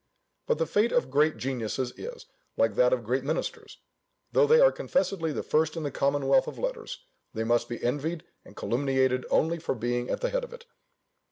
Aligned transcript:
But 0.47 0.57
the 0.57 0.65
fate 0.65 0.91
of 0.91 1.11
great 1.11 1.37
geniuses 1.37 1.93
is 1.95 2.25
like 2.57 2.73
that 2.73 2.91
of 2.91 3.03
great 3.03 3.23
ministers: 3.23 3.77
though 4.31 4.47
they 4.47 4.59
are 4.59 4.71
confessedly 4.71 5.31
the 5.31 5.43
first 5.43 5.77
in 5.77 5.83
the 5.83 5.91
commonwealth 5.91 6.47
of 6.47 6.57
letters, 6.57 7.05
they 7.35 7.43
must 7.43 7.69
be 7.69 7.83
envied 7.83 8.23
and 8.43 8.55
calumniated 8.55 9.27
only 9.29 9.59
for 9.59 9.75
being 9.75 10.09
at 10.09 10.21
the 10.21 10.31
head 10.31 10.43
of 10.43 10.53
it. 10.53 10.65